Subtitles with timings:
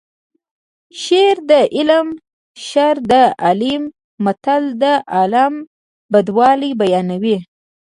[1.01, 2.07] شر د عالیم
[2.67, 3.13] شر د
[3.43, 3.83] عالیم
[4.25, 5.53] متل د عالم
[6.11, 7.37] بدوالی بیانوي